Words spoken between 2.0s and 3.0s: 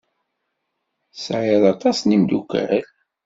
n yimeddukal?